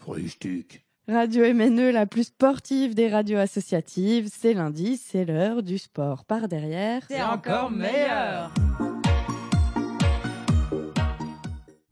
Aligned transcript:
Frühstück. 0.00 0.82
Radio 1.08 1.54
MNE, 1.54 1.92
la 1.92 2.04
plus 2.04 2.24
sportive 2.24 2.94
des 2.94 3.08
radios 3.08 3.38
associatives, 3.38 4.28
c'est 4.30 4.52
lundi, 4.52 4.98
c'est 4.98 5.24
l'heure 5.24 5.62
du 5.62 5.78
sport 5.78 6.26
par 6.26 6.48
derrière. 6.48 7.02
C'est 7.08 7.22
encore 7.22 7.70
meilleur. 7.70 8.52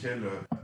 Quel 0.00 0.22
euh, 0.24 0.59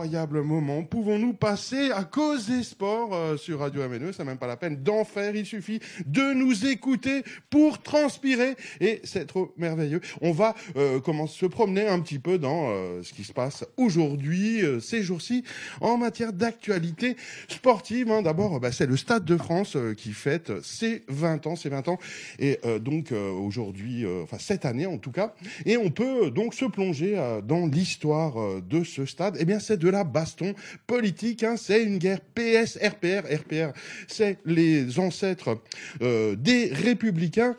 incroyable 0.00 0.40
moment 0.40 0.82
pouvons-nous 0.82 1.34
passer 1.34 1.90
à 1.90 2.04
cause 2.04 2.46
des 2.46 2.62
sports 2.62 3.10
euh, 3.12 3.36
sur 3.36 3.58
Radio 3.58 3.86
MNE 3.86 4.12
C'est 4.12 4.24
même 4.24 4.38
pas 4.38 4.46
la 4.46 4.56
peine 4.56 4.82
d'en 4.82 5.04
faire, 5.04 5.36
il 5.36 5.44
suffit 5.44 5.78
de 6.06 6.32
nous 6.32 6.64
écouter 6.66 7.22
pour 7.50 7.82
transpirer 7.82 8.56
et 8.80 9.02
c'est 9.04 9.26
trop 9.26 9.52
merveilleux. 9.58 10.00
On 10.22 10.32
va 10.32 10.54
euh, 10.78 11.00
commencer 11.00 11.36
se 11.36 11.44
promener 11.44 11.86
un 11.86 12.00
petit 12.00 12.18
peu 12.18 12.38
dans 12.38 12.70
euh, 12.70 13.02
ce 13.02 13.12
qui 13.12 13.24
se 13.24 13.34
passe 13.34 13.66
aujourd'hui, 13.76 14.64
euh, 14.64 14.80
ces 14.80 15.02
jours-ci, 15.02 15.44
en 15.82 15.98
matière 15.98 16.32
d'actualité 16.32 17.18
sportive. 17.48 18.10
hein. 18.10 18.22
D'abord, 18.22 18.58
bah, 18.58 18.72
c'est 18.72 18.86
le 18.86 18.96
Stade 18.96 19.26
de 19.26 19.36
France 19.36 19.76
qui 19.98 20.12
fête 20.12 20.50
ses 20.62 21.02
20 21.08 21.46
ans, 21.46 21.56
ses 21.56 21.68
20 21.68 21.88
ans, 21.88 21.98
et 22.38 22.58
donc 22.80 23.12
aujourd'hui, 23.12 24.06
enfin 24.22 24.38
cette 24.38 24.64
année 24.64 24.86
en 24.86 24.96
tout 24.96 25.10
cas, 25.10 25.34
et 25.66 25.76
on 25.76 25.90
peut 25.90 26.30
donc 26.30 26.54
se 26.54 26.64
plonger 26.64 27.16
dans 27.46 27.66
l'histoire 27.66 28.34
de 28.62 28.84
ce 28.84 29.04
stade. 29.04 29.36
Eh 29.38 29.44
bien, 29.44 29.58
c'est 29.58 29.76
de 29.76 29.89
la 29.90 30.04
baston 30.04 30.54
politique. 30.86 31.42
Hein. 31.42 31.56
C'est 31.56 31.82
une 31.82 31.98
guerre 31.98 32.20
PS-RPR. 32.34 33.22
RPR, 33.30 33.72
c'est 34.08 34.38
les 34.44 34.98
ancêtres 34.98 35.58
euh, 36.02 36.36
des 36.36 36.72
républicains. 36.72 37.56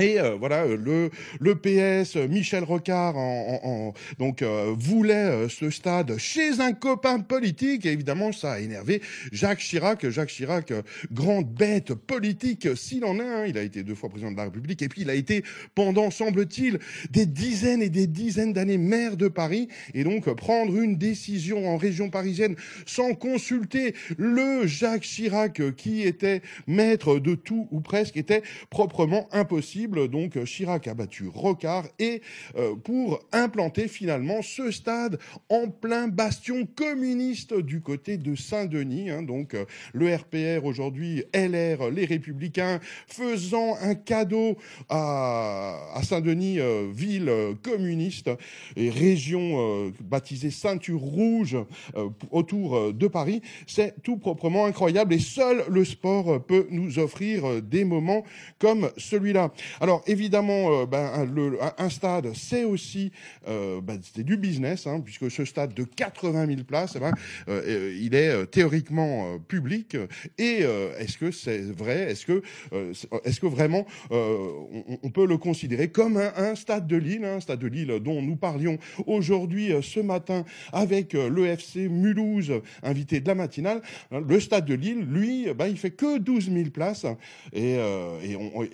Et 0.00 0.20
euh, 0.20 0.36
voilà, 0.38 0.64
euh, 0.64 0.76
le, 0.76 1.10
le 1.40 1.54
PS, 1.56 2.16
euh, 2.16 2.28
Michel 2.28 2.64
Rocard, 2.64 3.16
en, 3.16 3.60
en- 3.62 3.68
en- 3.68 3.92
donc 4.18 4.42
euh, 4.42 4.74
voulait 4.78 5.14
euh, 5.14 5.48
ce 5.48 5.70
stade 5.70 6.16
chez 6.18 6.60
un 6.60 6.72
copain 6.72 7.20
politique. 7.20 7.84
Et 7.86 7.92
évidemment, 7.92 8.32
ça 8.32 8.52
a 8.52 8.60
énervé 8.60 9.02
Jacques 9.32 9.58
Chirac. 9.58 10.08
Jacques 10.08 10.28
Chirac, 10.28 10.72
grande 11.12 11.52
bête 11.52 11.94
politique, 11.94 12.68
s'il 12.76 13.04
en 13.04 13.18
a. 13.18 13.24
hein. 13.24 13.46
il 13.46 13.58
a 13.58 13.62
été 13.62 13.82
deux 13.82 13.94
fois 13.94 14.08
président 14.08 14.30
de 14.30 14.36
la 14.36 14.44
République. 14.44 14.82
Et 14.82 14.88
puis, 14.88 15.02
il 15.02 15.10
a 15.10 15.14
été 15.14 15.42
pendant, 15.74 16.10
semble-t-il, 16.10 16.78
des 17.10 17.26
dizaines 17.26 17.82
et 17.82 17.88
des 17.90 18.06
dizaines 18.06 18.52
d'années 18.52 18.78
maire 18.78 19.16
de 19.16 19.28
Paris. 19.28 19.68
Et 19.94 20.04
donc, 20.04 20.32
prendre 20.34 20.76
une 20.80 20.96
décision 20.96 21.68
en 21.68 21.76
région 21.76 22.10
parisienne 22.10 22.54
sans 22.86 23.14
consulter 23.14 23.94
le 24.16 24.66
Jacques 24.66 25.02
Chirac, 25.02 25.74
qui 25.76 26.02
était 26.02 26.42
maître 26.66 27.18
de 27.18 27.34
tout 27.34 27.66
ou 27.70 27.80
presque, 27.80 28.16
était 28.16 28.42
proprement 28.70 29.28
impossible. 29.32 29.87
Donc 29.96 30.42
Chirac 30.44 30.86
a 30.86 30.94
battu 30.94 31.28
Rocard 31.28 31.84
et 31.98 32.22
euh, 32.56 32.74
pour 32.76 33.20
implanter 33.32 33.88
finalement 33.88 34.42
ce 34.42 34.70
stade 34.70 35.18
en 35.48 35.68
plein 35.68 36.08
bastion 36.08 36.66
communiste 36.66 37.54
du 37.54 37.80
côté 37.80 38.18
de 38.18 38.34
Saint-Denis. 38.34 39.10
hein. 39.10 39.22
donc 39.22 39.54
euh, 39.54 39.64
le 39.92 40.14
RPR 40.14 40.64
aujourd'hui, 40.64 41.24
LR, 41.34 41.90
les 41.90 42.04
Républicains, 42.04 42.80
faisant 43.06 43.76
un 43.80 43.94
cadeau 43.94 44.56
à, 44.88 46.00
Saint-Denis, 46.02 46.60
euh, 46.60 46.88
ville 46.92 47.28
euh, 47.28 47.54
communiste 47.62 48.30
et 48.76 48.90
région 48.90 49.86
euh, 49.86 49.90
baptisée 50.00 50.50
Ceinture 50.50 51.00
Rouge 51.00 51.56
euh, 51.96 52.08
autour 52.30 52.92
de 52.92 53.08
Paris. 53.08 53.42
C'est 53.66 54.02
tout 54.02 54.16
proprement 54.16 54.66
incroyable 54.66 55.14
et 55.14 55.18
seul 55.18 55.64
le 55.68 55.84
sport 55.84 56.44
peut 56.44 56.66
nous 56.70 56.98
offrir 56.98 57.62
des 57.62 57.84
moments 57.84 58.24
comme 58.58 58.90
celui-là. 58.96 59.52
Alors 59.80 60.02
évidemment, 60.06 60.82
euh, 60.82 60.86
ben, 60.86 61.10
un, 61.14 61.24
le- 61.24 61.58
un- 61.78 61.88
stade, 61.88 62.32
c'est 62.34 62.64
aussi 62.64 63.12
euh, 63.48 63.80
ben, 63.80 63.98
c'est 64.14 64.24
du 64.24 64.36
business, 64.36 64.86
hein, 64.86 65.00
puisque 65.00 65.30
ce 65.30 65.44
stade 65.44 65.74
de 65.74 65.84
80 65.84 66.46
000 66.46 66.64
places, 66.64 66.94
eh 66.96 67.00
ben, 67.00 67.12
euh, 67.48 67.96
il 67.98 68.14
est 68.14 68.46
théoriquement 68.50 69.38
public. 69.38 69.96
Et 70.38 70.64
est-ce 70.98 71.16
que 71.16 71.30
c'est 71.30 71.60
vrai? 71.60 72.10
Est-ce 72.10 72.26
que, 72.26 72.42
est-ce 73.24 73.40
que 73.40 73.46
vraiment 73.46 73.86
on, 74.10 75.10
peut 75.10 75.26
le 75.26 75.38
considérer 75.38 75.88
comme 75.88 76.16
un, 76.18 76.54
stade 76.54 76.86
de 76.86 76.96
Lille, 76.96 77.24
un 77.24 77.40
stade 77.40 77.60
de 77.60 77.66
Lille 77.66 77.98
dont 78.00 78.20
nous 78.20 78.36
parlions 78.36 78.78
aujourd'hui, 79.06 79.72
ce 79.82 80.00
matin, 80.00 80.44
avec 80.72 81.14
euh, 81.14 81.28
le 81.28 81.46
FC 81.46 81.88
Mulhouse, 81.88 82.52
invité 82.82 83.20
de 83.20 83.28
la 83.28 83.34
matinale. 83.34 83.82
Hein, 84.10 84.22
Le 84.26 84.40
stade 84.40 84.66
de 84.66 84.74
Lille, 84.74 85.06
lui, 85.08 85.52
ben, 85.54 85.66
il 85.66 85.76
fait 85.76 85.90
que 85.90 86.18
12 86.18 86.50
000 86.52 86.70
places. 86.70 87.06
Et 87.52 87.78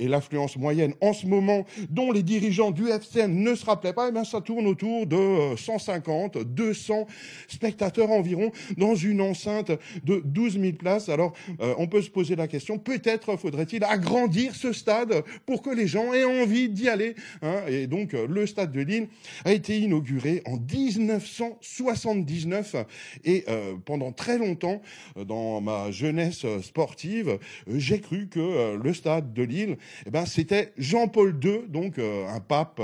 l'affluence 0.08 0.56
moyenne 0.56 0.93
en 1.00 1.12
ce 1.12 1.26
moment, 1.26 1.64
dont 1.90 2.12
les 2.12 2.22
dirigeants 2.22 2.70
du 2.70 2.88
FCN 2.88 3.42
ne 3.42 3.54
se 3.54 3.64
rappelaient 3.64 3.92
pas, 3.92 4.10
eh 4.14 4.24
ça 4.24 4.40
tourne 4.40 4.66
autour 4.66 5.06
de 5.06 5.16
euh, 5.16 5.56
150, 5.56 6.38
200 6.38 7.06
spectateurs 7.48 8.10
environ 8.10 8.52
dans 8.76 8.94
une 8.94 9.20
enceinte 9.20 9.72
de 10.04 10.22
12 10.24 10.60
000 10.60 10.72
places. 10.74 11.08
Alors, 11.08 11.32
euh, 11.60 11.74
on 11.78 11.86
peut 11.86 12.02
se 12.02 12.10
poser 12.10 12.36
la 12.36 12.48
question, 12.48 12.78
peut-être 12.78 13.36
faudrait-il 13.36 13.84
agrandir 13.84 14.54
ce 14.54 14.72
stade 14.72 15.22
pour 15.46 15.62
que 15.62 15.70
les 15.70 15.86
gens 15.86 16.12
aient 16.12 16.24
envie 16.24 16.68
d'y 16.68 16.88
aller. 16.88 17.14
hein. 17.42 17.62
et 17.68 17.86
donc, 17.86 18.14
euh, 18.14 18.26
le 18.28 18.46
stade 18.46 18.72
de 18.72 18.80
Lille 18.80 19.08
a 19.44 19.52
été 19.52 19.78
inauguré 19.78 20.42
en 20.46 20.56
1979 20.56 22.76
et 23.24 23.44
euh, 23.48 23.74
pendant 23.84 24.12
très 24.12 24.38
longtemps, 24.38 24.80
euh, 25.16 25.24
dans 25.24 25.60
ma 25.60 25.90
jeunesse 25.90 26.44
euh, 26.44 26.62
sportive, 26.62 27.30
euh, 27.30 27.38
j'ai 27.68 28.00
cru 28.00 28.28
que 28.28 28.40
euh, 28.40 28.78
le 28.82 28.94
stade 28.94 29.32
de 29.32 29.42
Lille, 29.42 29.76
eh 30.06 30.10
ben, 30.10 30.26
c'était 30.26 30.72
Jean-Paul 30.84 31.34
II, 31.42 31.62
donc 31.68 31.98
euh, 31.98 32.28
un 32.28 32.40
pape 32.40 32.80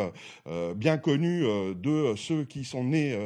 euh, 0.46 0.72
bien 0.74 0.96
connu 0.96 1.44
euh, 1.44 1.74
de 1.74 2.14
ceux 2.16 2.44
qui 2.44 2.64
sont 2.64 2.82
nés 2.84 3.16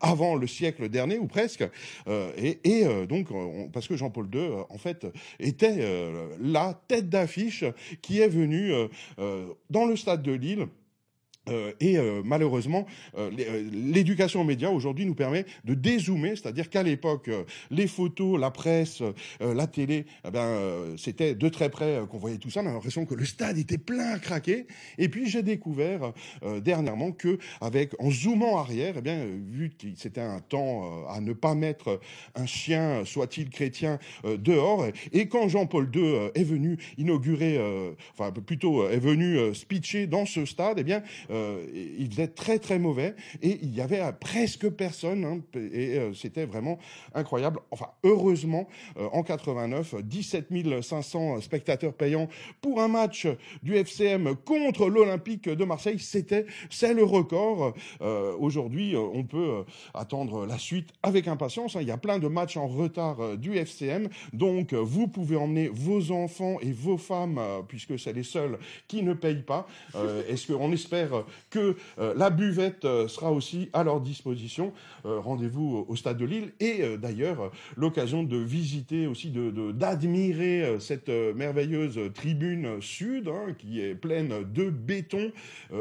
avant 0.00 0.34
le 0.34 0.46
siècle 0.46 0.88
dernier 0.88 1.18
ou 1.18 1.26
presque. 1.26 1.64
Et 2.06 2.84
donc, 3.08 3.30
on- 3.30 3.68
parce 3.68 3.86
que 3.86 3.96
Jean-Paul 3.96 4.28
II, 4.32 4.48
en 4.70 4.78
fait, 4.78 5.06
était 5.38 5.84
la 6.40 6.80
tête 6.88 7.08
d'affiche 7.08 7.64
qui 8.00 8.20
est 8.20 8.28
venue 8.28 8.72
dans 9.70 9.84
le 9.86 9.96
stade 9.96 10.22
de 10.22 10.32
Lille. 10.32 10.66
Euh, 11.48 11.72
et 11.80 11.98
euh, 11.98 12.22
malheureusement, 12.24 12.86
euh, 13.16 13.30
euh, 13.38 13.68
l'éducation 13.72 14.40
aux 14.40 14.44
médias 14.44 14.70
aujourd'hui 14.70 15.06
nous 15.06 15.14
permet 15.14 15.44
de 15.64 15.74
dézoomer, 15.74 16.36
c'est-à-dire 16.36 16.70
qu'à 16.70 16.82
l'époque, 16.82 17.28
euh, 17.28 17.44
les 17.70 17.86
photos, 17.86 18.38
la 18.38 18.50
presse, 18.50 19.02
euh, 19.40 19.54
la 19.54 19.66
télé, 19.66 20.06
eh 20.26 20.30
ben, 20.30 20.96
c'était 20.96 21.34
de 21.34 21.48
très 21.48 21.70
près 21.70 22.00
qu'on 22.10 22.18
voyait 22.18 22.38
tout 22.38 22.50
ça. 22.50 22.60
On 22.62 22.66
a 22.66 22.72
l'impression 22.72 23.06
que 23.06 23.14
le 23.14 23.24
stade 23.24 23.58
était 23.58 23.78
plein 23.78 24.14
à 24.14 24.18
craquer. 24.18 24.66
Et 24.98 25.08
puis 25.08 25.28
j'ai 25.28 25.42
découvert 25.42 26.12
dernièrement 26.62 27.12
que, 27.12 27.38
avec 27.60 27.92
en 28.00 28.10
zoomant 28.10 28.58
arrière, 28.58 28.94
eh 28.98 29.00
bien, 29.00 29.24
vu 29.50 29.70
que 29.70 29.86
c'était 29.96 30.20
un 30.20 30.40
temps 30.40 31.06
à 31.08 31.20
ne 31.20 31.32
pas 31.32 31.54
mettre 31.54 32.00
un 32.34 32.46
chien, 32.46 33.04
soit-il 33.04 33.50
chrétien, 33.50 33.98
dehors, 34.24 34.86
et 35.12 35.28
quand 35.28 35.48
Jean-Paul 35.48 35.88
II 35.94 36.30
est 36.34 36.44
venu 36.44 36.78
inaugurer, 36.96 37.58
enfin 38.12 38.32
plutôt 38.32 38.88
est 38.88 38.98
venu 38.98 39.54
speecher 39.54 40.06
dans 40.06 40.26
ce 40.26 40.44
stade, 40.44 40.78
eh 40.78 40.84
bien 40.84 41.02
euh, 41.38 41.64
il 41.98 42.10
faisait 42.10 42.28
très 42.28 42.58
très 42.58 42.78
mauvais 42.78 43.14
et 43.42 43.58
il 43.62 43.74
y 43.74 43.80
avait 43.80 44.00
euh, 44.00 44.12
presque 44.12 44.68
personne 44.70 45.24
hein, 45.24 45.40
et 45.54 45.98
euh, 45.98 46.12
c'était 46.14 46.44
vraiment 46.46 46.78
incroyable. 47.14 47.60
Enfin, 47.70 47.88
heureusement, 48.04 48.68
euh, 48.98 49.08
en 49.12 49.22
89, 49.22 49.94
17 50.02 50.48
500 50.82 51.40
spectateurs 51.40 51.92
payants 51.94 52.28
pour 52.60 52.80
un 52.80 52.88
match 52.88 53.26
du 53.62 53.76
FCM 53.76 54.34
contre 54.44 54.88
l'Olympique 54.88 55.48
de 55.48 55.64
Marseille, 55.64 55.98
c'était 55.98 56.46
c'est 56.70 56.94
le 56.94 57.04
record. 57.04 57.74
Aujourd'hui, 58.38 58.96
on 58.96 59.24
peut 59.24 59.64
attendre 59.94 60.46
la 60.46 60.58
suite 60.58 60.90
avec 61.02 61.28
impatience. 61.28 61.76
hein. 61.76 61.80
Il 61.82 61.88
y 61.88 61.90
a 61.92 61.96
plein 61.96 62.18
de 62.18 62.28
matchs 62.28 62.56
en 62.56 62.66
retard 62.66 63.36
du 63.36 63.56
FCM, 63.56 64.08
donc 64.32 64.74
vous 64.74 65.08
pouvez 65.08 65.36
emmener 65.36 65.68
vos 65.68 66.10
enfants 66.12 66.58
et 66.60 66.72
vos 66.72 66.98
femmes 66.98 67.40
puisque 67.68 67.98
c'est 67.98 68.12
les 68.12 68.22
seuls 68.22 68.58
qui 68.86 69.02
ne 69.02 69.14
payent 69.14 69.42
pas. 69.42 69.66
Est-ce 70.28 70.52
qu'on 70.52 70.72
espère 70.72 71.24
que 71.50 71.76
euh, 71.98 72.14
la 72.16 72.30
buvette 72.30 72.84
euh, 72.84 73.08
sera 73.08 73.32
aussi 73.32 73.68
à 73.72 73.84
leur 73.84 74.00
disposition. 74.00 74.72
Euh, 75.06 75.20
Rendez-vous 75.20 75.84
au 75.88 75.96
stade 75.96 76.16
de 76.16 76.24
Lille 76.24 76.52
et 76.60 76.96
d'ailleurs 76.96 77.50
l'occasion 77.76 78.22
de 78.22 78.36
visiter 78.36 79.06
aussi, 79.06 79.30
de 79.30 79.72
d'admirer 79.72 80.76
cette 80.80 81.08
merveilleuse 81.08 81.98
tribune 82.14 82.80
sud 82.80 83.28
hein, 83.28 83.54
qui 83.58 83.80
est 83.80 83.94
pleine 83.94 84.44
de 84.52 84.70
béton, 84.70 85.32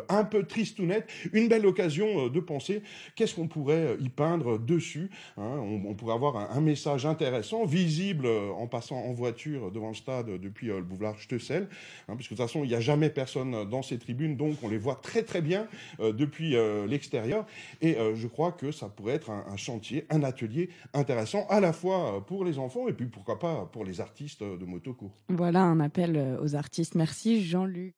un 0.10 0.24
peu 0.24 0.44
tristounette. 0.44 1.08
Une 1.34 1.48
belle 1.48 1.66
occasion 1.66 2.28
de 2.28 2.40
penser 2.40 2.82
qu'est-ce 3.16 3.36
qu'on 3.36 3.48
pourrait 3.48 3.98
y 4.00 4.10
peindre 4.10 4.58
dessus. 4.58 5.10
hein. 5.38 5.60
on, 5.86 5.94
pourrait 5.94 6.14
avoir 6.14 6.52
un, 6.52 6.62
message 6.62 7.06
intéressant, 7.06 7.66
visible 7.66 8.28
en 8.28 8.68
passant 8.68 8.98
en 8.98 9.14
voiture 9.14 9.72
devant 9.72 9.90
le 9.90 9.96
stade 9.96 10.40
depuis 10.40 10.68
le 10.68 10.82
boulevard 10.82 11.20
Stessel, 11.20 11.68
hein, 12.08 12.16
puisque 12.16 12.32
de 12.32 12.38
toute 12.38 12.46
façon 12.46 12.64
il 12.64 12.70
n'y 12.70 12.76
a 12.76 12.82
jamais 12.82 13.10
personne 13.10 13.70
dans 13.70 13.82
ces 13.82 13.98
tribunes, 13.98 14.36
donc 14.36 14.58
on 14.64 14.70
les 14.70 14.78
voit 14.78 14.96
très 14.96 15.24
très 15.24 15.37
bien 15.42 15.68
euh, 16.00 16.14
depuis 16.14 16.56
euh, 16.56 16.88
l'extérieur. 16.88 17.46
Et 17.82 17.98
euh, 17.98 18.16
je 18.16 18.28
crois 18.28 18.52
que 18.52 18.72
ça 18.72 18.90
pourrait 18.90 19.14
être 19.14 19.30
un, 19.30 19.46
un 19.48 19.58
chantier, 19.58 20.06
un 20.10 20.24
atelier 20.24 20.70
intéressant 20.94 21.46
à 21.50 21.60
la 21.60 21.74
fois 21.74 22.26
pour 22.26 22.46
les 22.46 22.60
enfants 22.60 22.88
et 22.88 22.94
puis 22.94 23.08
pourquoi 23.08 23.40
pas 23.40 23.70
pour 23.72 23.86
les 23.86 24.02
artistes 24.02 24.44
de 24.44 24.66
motocours. 24.66 25.16
Voilà 25.30 25.62
un 25.62 25.80
appel 25.80 26.38
aux 26.42 26.56
artistes. 26.56 26.96
Merci 26.96 27.44
Jean-Luc. 27.44 27.94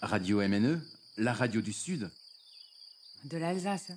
Radio 0.00 0.46
MNE, 0.46 0.80
la 1.16 1.32
radio 1.32 1.60
du 1.62 1.72
Sud. 1.72 2.10
De 3.24 3.38
l'Alsace. 3.38 3.92